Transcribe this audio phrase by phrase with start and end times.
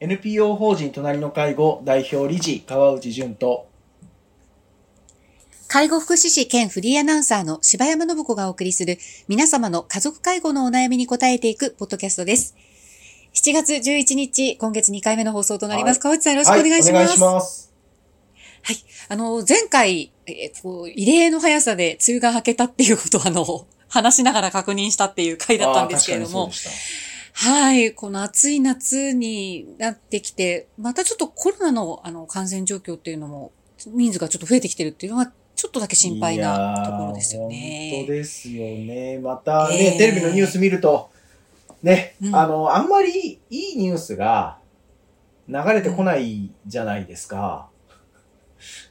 [0.00, 3.66] NPO 法人隣の介護代表理事川内淳と
[5.66, 12.54] 介護福祉士兼フリーアナウンサーの柴山信子がお送りする皆様の家族介護のお悩みに答えていくポッドキャストです。
[13.34, 15.96] 7月11日、今月2回目の放送となります。
[15.96, 16.92] はい川内さんよろしくお願いします。
[16.92, 17.72] はい、お願いします。
[18.62, 18.76] はい。
[19.10, 26.50] あの、前回、えーこう異例の速さで梅雨が明けたっていうことを、あの、話しながら確認したっていう回だったんですけれども
[27.40, 27.94] はい。
[27.94, 33.52] この暑い夏になってきて、またちょっとコロナのあの感染状況っていうのも、
[33.86, 37.92] 人数がちょっと増えてきてるっていうのは、ちょっとだけた心配なところですよね。
[37.94, 39.20] 本当ですよね。
[39.22, 41.10] またね、えーテレビのニュース見ると、
[41.80, 44.58] ね、うんあの、あんまりいいニュースが
[45.48, 47.68] 流れてこないじゃないですか。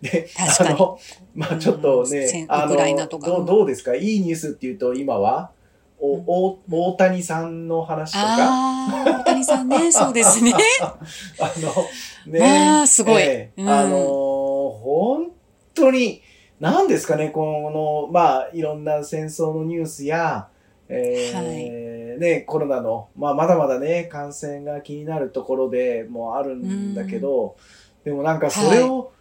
[0.02, 1.00] で、 確かにあの、
[1.36, 3.94] まあちょっとね、あうんウクライナのとかどう、どうですか？
[3.94, 5.52] いいニュースっていうと、今は、
[6.00, 6.24] お、うん。
[6.28, 10.54] お大谷さんの話とか、大谷さんね、 そうですね。
[10.82, 12.40] あの、ね。
[12.42, 13.24] あーすごい。
[13.24, 13.30] うん。
[13.30, 14.38] ええあのー
[14.80, 15.32] 本
[15.74, 16.22] 当に、
[16.60, 20.48] 何ですかね、この、まあ、いろんな戦争のニュースや、
[20.90, 27.56] えーね、コロナの、まあ、まだまだね、感染が気になるところでもあるんだけど、
[28.04, 29.12] でもなんかそれを、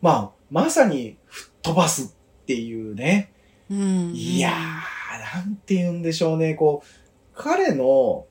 [0.00, 3.32] まあ、まさに吹っ飛ばすっていうね、
[3.70, 4.12] うん。
[4.14, 4.52] いやー、
[5.18, 6.86] なんて言うんでしょうね、こう、
[7.34, 8.26] 彼の、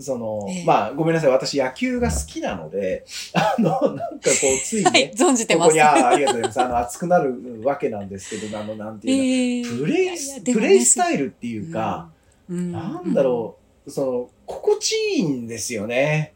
[0.00, 0.64] その、ええ。
[0.64, 5.68] まあ、ごめんなさい、私野球が好きなので、 あの、なんかこう、ついね、はい、存じてます。
[5.68, 6.60] ここに、あーありがとうございます。
[6.60, 12.10] あの、熱くなるわけなんですけど、あの、なんていうの、えープレイいねプレイスタイルっていうか、
[12.48, 12.72] うん。
[12.72, 13.56] なんだろ
[13.86, 16.34] う、その、心地いいんですよね。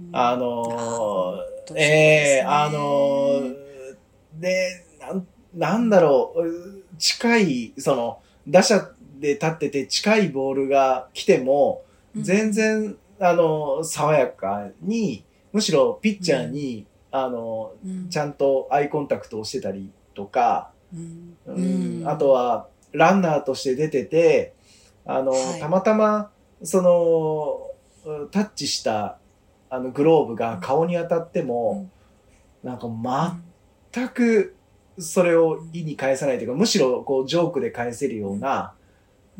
[0.00, 0.08] うん。
[0.12, 1.80] あのーあね。
[1.80, 3.54] ええあのー
[4.40, 8.90] で、なん、なんだろう、近い、その、打者
[9.24, 11.82] で立ってて近いボールが来ても、
[12.14, 18.10] 全然、あの、爽やかに、むしろピッチャーに、あの、うん。
[18.10, 21.36] ちゃんとアイコンタクトをしてたりとか、うん。
[21.46, 22.00] うん。
[22.00, 22.08] うん。
[22.08, 24.54] あとは、ランナーとして出てて、
[25.06, 25.60] あの、はい。
[25.60, 26.30] たまたま、
[26.62, 27.70] その、
[28.18, 29.18] うんタッチした、
[29.70, 31.88] あの、グローブが顔に当たっても、
[32.62, 32.88] なんか
[33.92, 34.56] 全く、
[34.98, 38.73] それを意に返さないというか、むしろ、こう、ジョークで返せるような、う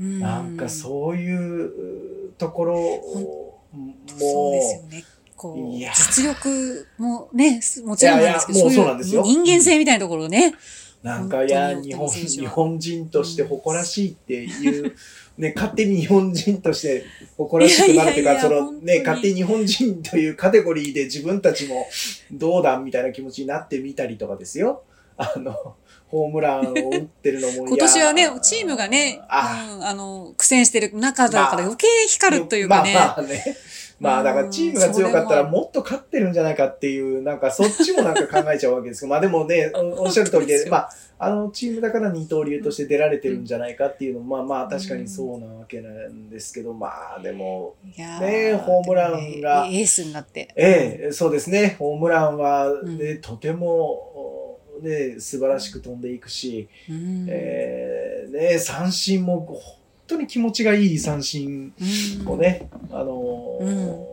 [0.02, 3.60] んなんかそういうところを、
[4.06, 5.04] そうですよもね。
[5.36, 8.40] こういや、実力もね、もちろんなんで
[9.04, 10.54] すけど、人間性みたいなところをね。
[11.02, 14.94] う、なんか、いや、日本、日本人として誇らしいっていう、
[15.36, 17.04] ね、 勝手に日本人として
[17.36, 21.86] 誇らしくなるっていうか、そのね、勝手に日本人というカテゴリーで自分たちも
[22.32, 24.82] どうだみたいな気持ちになってみたりとかですよ。
[25.16, 25.76] あの、
[26.08, 29.68] ホームランを打ってるのも今年はねチームがね、あ。
[29.76, 32.94] うんあの、苦戦してる中だから余計光るというかね。
[32.94, 33.56] まあまあね。
[34.00, 35.62] まあだからチームが強かったらうんも。
[35.62, 39.00] っと勝ってるんじゃないかっていう、なんかそっちもなんか考えちゃうわけです。
[39.00, 50.48] けど、まあでもね、おおっしゃる通りで、まあ、あのチームだから二刀流として出られてるんじゃないかっていうのも、まあまあ確かにそうなわけなんですけど、まあでも、ねホームランがエースになって。
[50.56, 52.98] ええ、そうですね、ホームランは、ん。
[52.98, 54.12] ねとても、
[54.82, 57.26] ね、素晴らしく飛んでいくし、うん。
[57.28, 59.60] えーね、三振も本
[60.06, 61.72] 当に気持ちがいい三振
[62.20, 62.28] うん。
[62.28, 64.06] をね、あのーうん。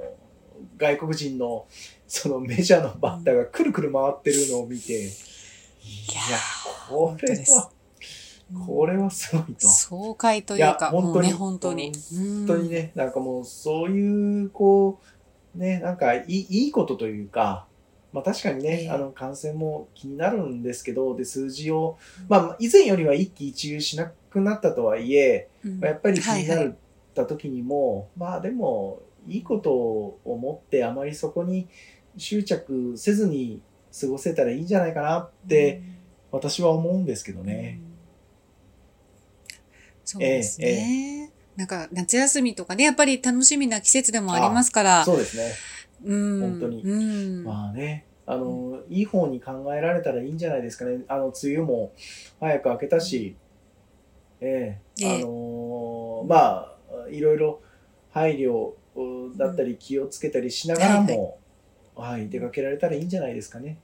[0.78, 1.66] 外国人の
[2.08, 6.38] そのメジャーのバッターがくるくる回ってるのを見て、いや、
[6.90, 7.72] これは、
[8.66, 9.68] これはすごいと。
[9.68, 11.28] 爽快というか、本当に。
[11.30, 11.92] ね、本当に。
[11.94, 15.00] 本当にね、なんかもうそういう、こ
[15.56, 17.66] う、ね、なんかいいいいことというか、
[18.14, 31.68] まあ確かにね、ええあの感染も気になるんですけど、で、数字を、まあ以前よりは一喜一憂しなくなったとはいえ、うん、まあやっぱり気にはいはないった時にも、まあでも、いいことを思ってあまりそこに
[32.18, 33.62] 執着せずに
[34.00, 35.84] 過ごせたらいいんじゃないかなって、
[36.32, 37.80] 私は思うんですけどうんね。
[40.04, 41.32] そうですね。
[41.56, 45.06] なんか夏休みとかね、やっぱり楽しみな季節でもありますから。
[45.06, 45.54] そうですね。
[46.04, 46.40] うん。
[46.42, 46.84] 本当に。
[46.84, 47.44] うん。
[47.44, 51.02] まあね、あの、いい方に考えられたらいいんじゃないですかね。
[51.08, 51.92] あの、梅雨も
[52.40, 53.36] 早く明けたし、
[54.40, 55.16] ええええ。
[55.18, 57.62] あのーまあ、いろいろ
[58.12, 58.74] 配慮
[59.38, 61.38] だったり気をつけたりしながらも、
[61.96, 63.78] はい、出かけられたらいいんじゃないですかね。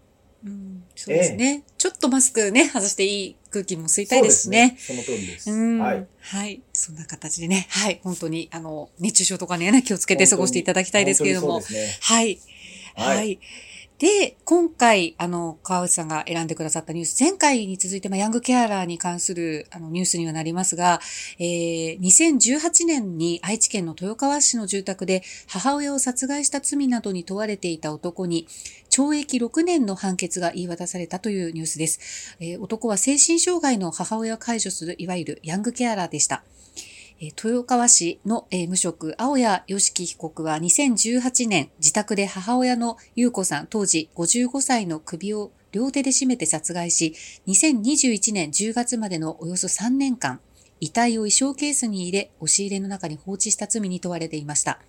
[0.46, 0.84] うん。
[0.96, 4.78] そうですね、ちょっとマスクね、外していい空気も吸いたいですしね。
[4.80, 5.00] そね。
[5.04, 5.52] その通りです。
[5.52, 6.06] うんはい。
[6.20, 6.62] はい。
[6.74, 8.00] そんな形でね、はい。
[8.04, 11.48] 本当に、あの、熱中症とかね、気をつけて過ごしていただきたいですけれども。
[11.48, 11.98] そうですね。
[12.02, 12.40] はい。
[12.96, 13.40] はいはい。
[14.00, 21.00] で、今回、あの、川内さんが選んでくださったニュース、前回に続いて、まあ、ヤングケアラーに関するあのニュースにはなりますが、
[21.40, 28.48] えー、2018年に愛知県の豊川市の住宅で母親を殺害した罪などに問われていた男に、
[28.92, 32.36] 懲役6年の判決が言い渡されたというニュースです。
[32.40, 36.44] えー、男は精神障害の母親を介助する、いわゆるヤングケアラーでした。
[37.20, 47.16] 豊川市の無職、青谷良樹被告は2018年、自宅で母親の優子さん、当時55歳の首を両手で絞めて殺害し、
[47.48, 50.40] 2021年10月までのおよそ3年間、
[50.80, 54.80] 遺体を衣装ケースに入れ、押し入れの中に放置した罪に問われていました。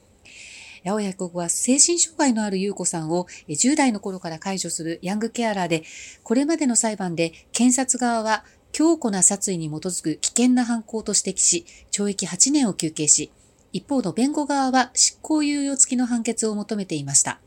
[0.86, 5.82] 青谷被告は精神障害のある優子さんを10代の頃から解除するヤングケアラーで、
[6.22, 13.30] これまでの裁判で検察側は強固な殺意に基づく危険な犯行と指摘し、懲役8年を求刑し、
[13.72, 17.40] 一方の弁護側は執行猶予付きの判決を求めていました。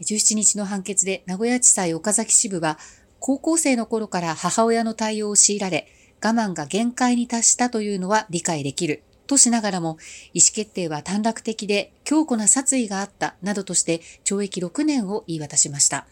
[0.00, 2.78] 17日の判決で名古屋地裁岡崎支部は、
[3.18, 5.88] 高校生の頃から母親の対応を強いられ、
[6.22, 9.02] 我慢が限界に達したというのは理解できる。
[9.26, 9.98] としながらも、
[10.32, 16.06] 意思決定は短絡的で強固な殺意があったなどとして懲役6年を言い渡しました。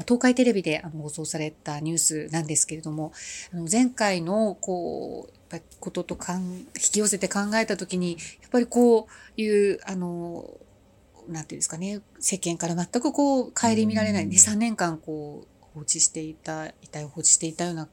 [0.00, 3.12] 東海テレビで放送されたニュースなんですけれども、
[3.52, 10.50] あの前回のこう、やっぱこととかん引き寄せて考えたときに、やっぱりこういう、あの、
[11.28, 17.88] なんていうんですかね、世間から全くこう、顧みられない、2、3年間こう、放置していた、遺体を放置していたような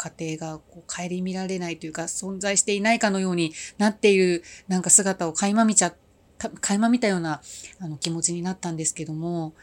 [0.00, 5.94] 家庭がこう顧みられないというか、存在していないかのようになっている、なんか姿を垣間見ちゃっ
[6.38, 7.42] た、垣間見たような
[7.80, 9.54] あの気持ちになったんですけども、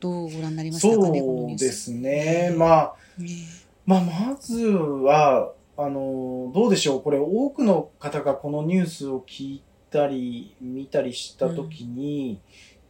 [0.00, 1.10] どうご覧になりましたか？
[1.10, 2.54] ね、そうですね。
[2.56, 2.94] まあ、
[3.84, 7.02] まあ、まずは、あの、どうでしょう？
[7.02, 12.40] これ、多くの方がこのニュースを聞いたり、見たりしたときに、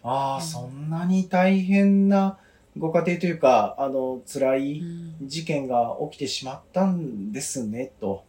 [0.05, 2.39] うん、ああ、そんなに大変な
[2.79, 4.83] ご家庭というか、あの、辛い
[5.23, 8.25] 事件が起きてしまったんですね、と。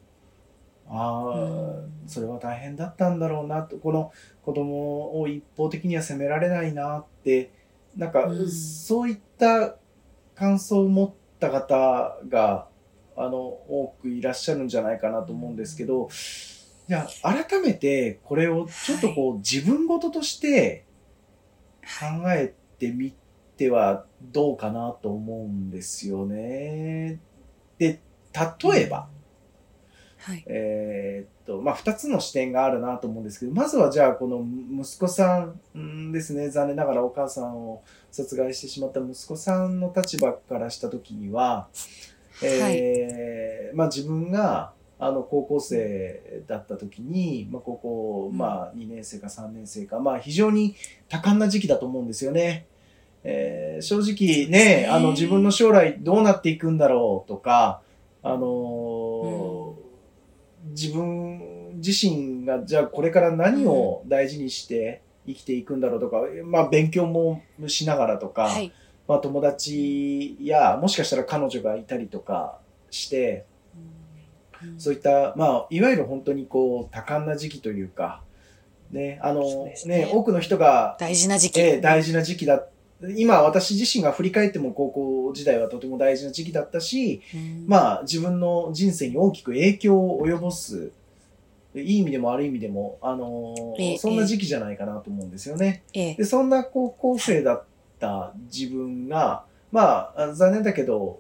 [0.89, 1.39] ああ、う
[1.83, 3.78] ん、それは大変だったんだろうなと。
[3.78, 4.12] この
[4.44, 7.51] 子供を一方的には責められないなって、
[7.96, 9.76] なんか、うん、そういった
[10.36, 12.68] 感想を持った方が、
[13.16, 16.10] あの、多くいらっしゃるんじゃないかなと思うんですけど、
[16.88, 20.86] じゃあ、改めてこれをちょっとこう、はい、自分事として
[21.82, 23.14] 考えてみ
[23.58, 27.20] てはどうかなと思うんですよね。
[27.78, 28.02] で、
[28.64, 29.20] 例えば、うん
[30.23, 34.45] はい、えっと、まあ、二つの視点があるなと思うんですけど、まずはじゃあ、この
[34.83, 37.81] 息子さんですね、残念ながらお母さんを
[38.12, 41.68] 殺害してしまった息子さんの立場からしたときには、
[42.44, 50.75] えー、はい、まあ、自分が、あの、高校生だった時に、まあ、高校、まあ、2年生か3年生か、まあ、非常に
[51.09, 52.68] 多感な時期だと思うんですよね。
[53.23, 57.81] えー、正直ね、あの、自分の将来どうなっていくんだろうとか、
[58.21, 59.50] あのーうん
[60.71, 68.71] 自分自身がじゃあこれから何を大事にして生きていくんだろうとか、まあ勉強もしながらとか、はい、
[69.07, 72.59] まあ友達やもしかしたら彼女がいたりとか
[72.89, 73.45] して、
[74.63, 78.21] うん、そういった、まあいわゆる本当にこう多感な時期というか、
[78.91, 82.63] ね、あのね、ね、多くの人が大事な時期、えー、大事な時期だ
[83.18, 90.92] 今私自身が振り返っても高校時代はとても大事な時期だったし、うん、まあ自分の人生に大きく影響を及ぼす、
[91.74, 95.83] いい意味でも悪い意味でも、あのー、そんな時期じゃないかなと思うんですよね。
[96.18, 97.63] でそんな高校生だっ
[98.00, 101.19] た自分が、まあ残念だけど、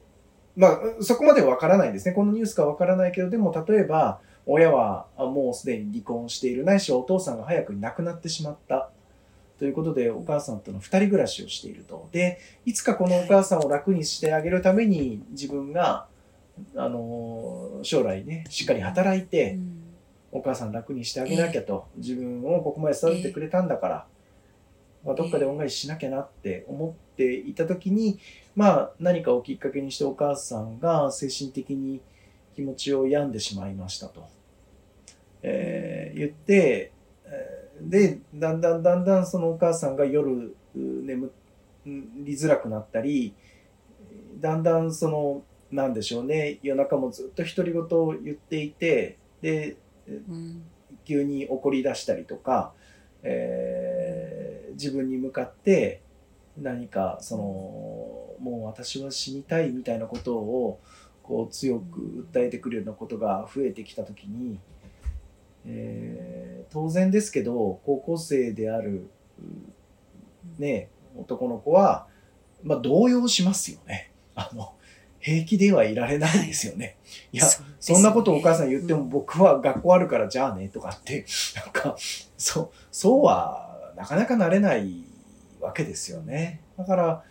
[0.55, 2.13] まあそこまでわからないんですね。
[2.13, 8.89] このニュースかわからないけど、でも例えば、親はもうすでに離婚している、ないしお父さんが早くに亡くなってしまった。
[9.61, 12.09] ということで、お母さんとの二人暮らしをしていると。
[12.11, 16.07] で、いつかこのお母さんを楽にしてあげるために、自分が、
[16.75, 19.59] あの、将来ね、しっかり働いて、
[20.31, 24.07] お母さん楽にしてあげなきゃと、自分をここまで育ててくれたんだから、
[25.05, 28.17] まあ、どっかで恩返ししなきゃなって思っていた時に、
[28.55, 32.01] まあ、何かをきっかけにしてお母さんが精神的に
[32.55, 34.27] 気持ちを病んでしまいましたと、
[35.43, 37.00] えー、言って、えー
[37.89, 41.31] で、だんだんだんだんそのお母さんが夜眠
[41.85, 43.33] りづらくなったり、
[44.39, 49.75] だんだんその、なんでしょうね、夜中もずっと独り言を言っていて、で、
[51.05, 52.73] 急に怒り出したりとか、
[53.23, 56.01] えー、自分に向かって
[56.57, 57.43] 何かその、
[58.39, 60.79] もう私は死にたいみたいなことを
[61.23, 64.59] こう強く訴えてくるようなことが増えてきた時に、
[65.65, 66.30] えー、
[66.71, 69.09] 当然ですけど高校生である、
[70.57, 72.07] ね、男の子は
[72.63, 74.11] まあ動揺しますよね。
[74.35, 74.73] あの、
[75.19, 76.97] 平気ではいられないですよね。
[77.31, 81.25] いや、そ,、そんなことお母さん言っても僕は学校あるからじゃあねとかって、
[81.55, 81.95] なんか、
[82.37, 85.03] そう、そうはなかなかなれない
[85.59, 86.61] わけですよね。
[86.77, 87.23] だから、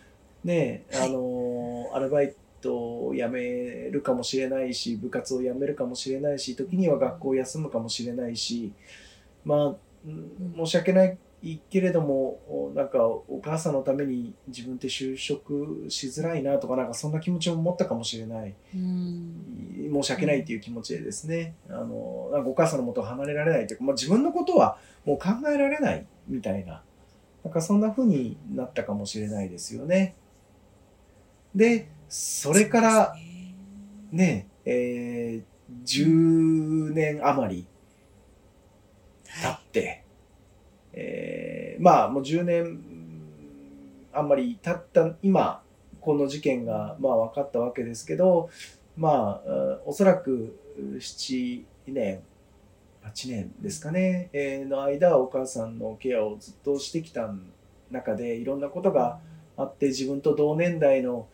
[0.43, 3.41] ね、あの、アルバイトを辞め
[3.91, 8.71] るかもしれないし、部活を辞めるかもしれないし、時には学校を休むかもしれないし、
[9.43, 10.07] まあ、
[10.55, 11.17] 申し訳ない
[11.69, 18.53] けれども、なんかお母さんのために自分って就職しづらいなとか、なんかそんな気持ちも持ったかもしれない。
[18.73, 26.83] 申し訳ないっていう気持ちでですね、あの、なんかお母さんのもと離れられないというか、まあ、自分のことはもう考えられないみたいな、
[27.43, 30.15] なんかそんな風になったかもしれないですよね。
[31.55, 33.15] で、それから
[34.11, 37.67] ね、えー、10年余り
[39.23, 40.03] 経って、はい、
[40.93, 42.79] えー、まあもう10年
[44.13, 45.63] あんまり経った今、
[45.99, 48.49] この事件がまあ分かったわけですけど、
[48.95, 52.21] まあ、おそらく7年、
[53.03, 57.33] 8年ですかね、えー、の間、お母さんのケアをずっとしてきた
[57.89, 59.19] 中で、いろんなことが
[59.57, 61.27] あって、自分と同年代の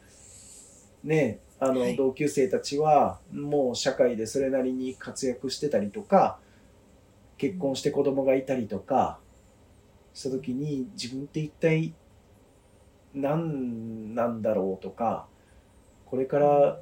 [1.04, 6.40] ね、あの、同級生たちは、もう社会でそれなりに活躍してたりとか、
[7.38, 9.20] 結婚して子供がいたりとか、
[10.18, 11.94] した時に自分って一体
[13.14, 15.28] 何なんだろうとか、
[16.08, 16.80] これから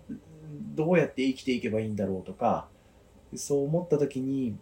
[0.74, 2.70] どうやって生きていけばいいんだろうとか、
[3.36, 4.56] そう思った時に、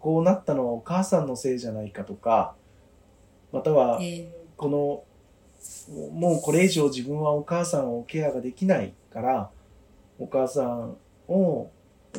[0.00, 2.56] こうなったのはお母さんのせいじゃないかとか、
[3.52, 4.00] または、
[4.56, 5.04] この
[6.12, 9.50] もうこれ以上自分はお母さんをケアができないから、
[10.18, 10.96] お母さん
[11.28, 11.70] を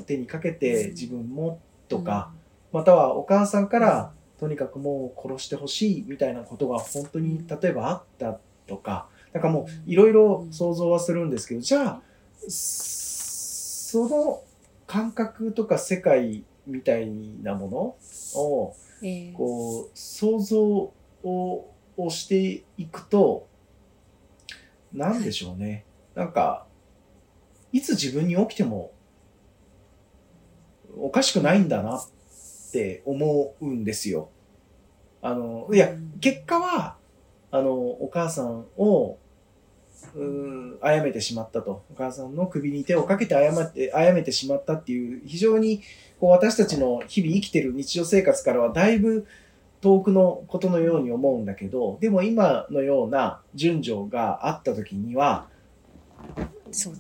[0.08, 2.32] 手にかけて自分もとか、
[2.72, 12.02] またはお母さんからとにかくもう殺してほしいみたいなことが本当に例えばあったとか、なんかもういろいろ想像はするんですけど、じゃあ、
[12.50, 14.42] その
[14.88, 17.08] 感覚とか世界みたい
[17.44, 17.68] なも
[18.36, 18.76] のを、
[19.38, 20.60] こう、想像
[21.24, 23.48] ををしていくと、
[24.92, 25.86] なんでしょうね。
[26.16, 26.66] なんか、
[27.72, 28.92] いつ自分に起きても
[30.98, 32.08] おかしくないんだなっ
[32.72, 34.30] て思うんですよ。
[35.22, 36.98] あの、いや、結果は、
[37.52, 39.18] あの、お母さんを、
[40.16, 41.84] うん、殺めてしまったと。
[41.92, 45.82] お母さんの首に手をかけて殺って、殺めてしまったっていう、非常に、
[46.20, 49.28] こう、私たちの日々生きてる日常生活からはだいぶ、
[49.82, 55.48] 遠くのことのように思うんだけど、でも今のような順序があった時には、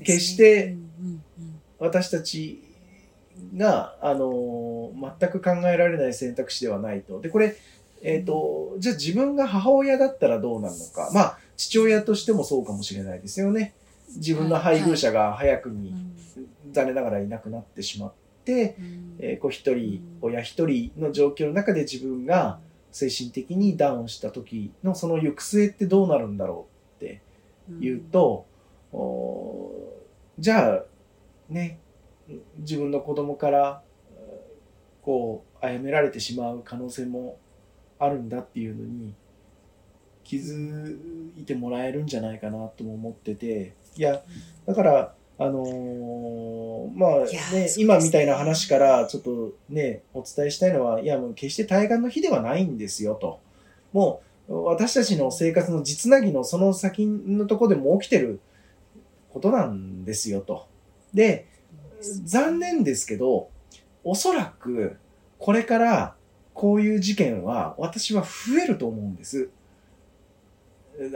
[0.04, 0.75] 決して
[1.80, 2.62] 私たち
[3.56, 7.22] が、あの、全く考えられない選択肢ではないと。
[7.22, 7.56] で、これ、
[8.02, 11.12] えっ、ー、と、じゃあ自分が母親だったらどうなるのか。
[11.14, 13.74] まあ、父親としてもそうかもしれないですよね。
[14.16, 15.94] 自分の配偶者が早くに、
[16.72, 18.14] 残念ながらいなくなってしまっ
[18.46, 18.76] て、
[19.20, 22.60] えー、子一人、親一人の状況の中で自分が、
[22.92, 26.68] 精神的にダウンした時のその行く末ってどうなるんだろ
[27.00, 27.22] うって
[27.80, 28.46] 言うと、
[28.92, 30.84] うん、じゃあ
[31.50, 31.80] ね
[32.58, 33.82] 自分の子供から
[35.02, 37.38] こう殺められてしまう可能性も
[38.00, 39.14] あるんだっていうのに
[40.24, 40.98] 気づ
[41.38, 44.22] いてもらえるんじゃないかなとも思ってていや
[44.66, 47.20] だからあのー、まあ
[47.56, 53.40] ね、今みたいな話からちょっとね、お伝えしたいのは、いやもう決して対岸の日ではないんですよと。
[53.92, 58.40] もう私たちの生活の実なぎのその先のとこでも起きてる
[59.34, 60.68] ことなんですよと。
[61.12, 61.48] で、
[62.01, 63.50] 残念ですけど、
[64.03, 64.98] おそらく
[65.38, 66.15] これから
[66.53, 69.50] こういう事件は私は増えると思うんです。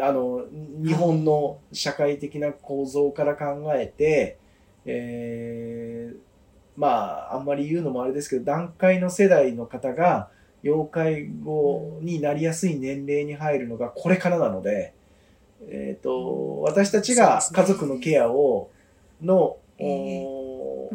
[0.01, 0.45] あの、
[0.83, 4.37] 日本の社会的な構造から考えて、
[4.85, 6.17] えー、
[6.75, 10.29] まあ、あんまり言うのもあれですけど、段階の世代の方が、
[10.63, 14.93] 要介護になりやすい年齢に入るのがこれからなので、
[15.69, 18.71] えっ、ー、と、私たちが家族のケアを、
[19.21, 20.44] の、えー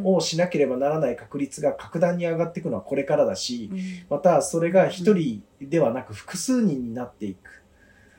[0.04, 3.70] をしなければならない確率が格段に上がっていくのはこれからだし、
[4.09, 7.61] またそれが一人ではなく複数人になっていく。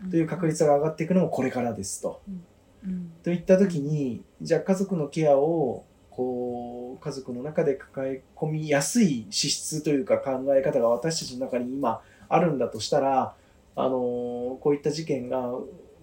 [0.09, 2.21] という確率が上がっていくのもこれからですと。
[3.23, 13.35] といった時にじゃあ家族のケアをこう家族の中で抱え込みやすい資質というか考え方が私たちの中に今あるんだとしたら、
[13.75, 15.51] あのこういった事件が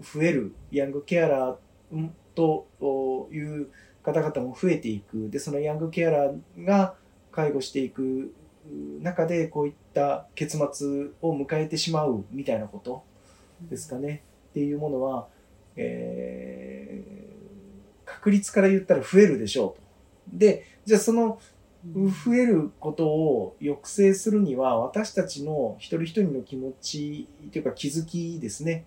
[0.01, 3.69] 増えるヤングケアラーという
[4.13, 5.29] 方々も増えていく。
[5.31, 6.95] でそのヤングケアラーが
[7.33, 8.33] 介護していく
[9.03, 13.05] 中でこういった結末を迎えてしまうみたいなこと
[13.69, 14.23] ですかね。
[14.51, 15.27] っていうものは、
[15.77, 19.81] えー、確率から言ったら増えるでしょう
[20.33, 20.37] と。
[20.37, 21.39] で、じゃあその
[21.85, 28.85] 増えることを抑制するには私たちの一人一人の気持ちというか気づきですね、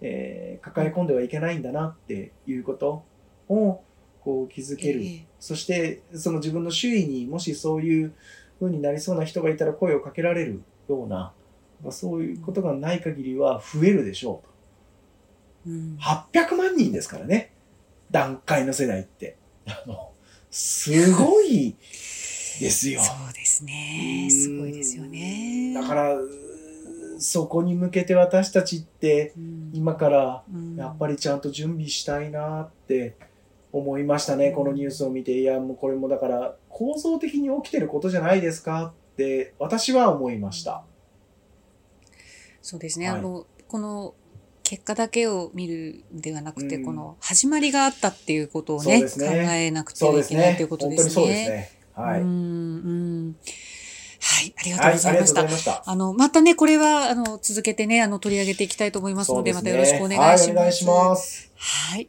[0.00, 3.02] えー、抱え込んではいけないんだなっていうこと
[3.48, 3.82] を
[4.28, 8.12] こう気づける、えー、そしてその自分の周囲にもしそういう
[8.60, 11.32] 風になりそうな人がいたら声をかけられるような、
[11.82, 14.42] まあ、そういうことがない限りは増えるでしょ
[15.64, 17.54] うと、うん、800万人ですからね。
[18.10, 19.38] 段階の世代って。
[19.66, 20.12] あの
[20.50, 21.74] すごい
[22.60, 23.00] ですよ。
[23.00, 24.28] そうですね。
[24.30, 25.72] すごいですよね。
[25.74, 26.16] だから、
[27.18, 29.32] そこに向けて私たちって
[29.72, 30.44] 今から
[30.76, 33.16] やっぱりちゃんと準備したいなって
[33.72, 35.38] 思いましたね、このニュースを見て。
[35.38, 38.94] いや、もうこれもだから構造的に起きてることじゃないですか？
[39.12, 40.84] って私は思いました。
[42.62, 43.10] そうですね。
[43.10, 44.14] はい、あの、この
[44.62, 51.10] 結果だけを見るんではなくて、この始まりがあったっていうことをね、ね考えなくてはいけないということですね。
[51.10, 51.70] そうですね。
[51.94, 52.20] はい。
[52.20, 53.36] うんうん
[54.20, 55.42] はい、ありがとうございました。
[55.42, 60.48] はい、したあの、またね、これは、あの、続けてね、あの、取り上げていきたいと思いますので、でね、またよろしくお願いします。
[60.48, 61.52] はい、お願いします。
[61.54, 62.08] はい。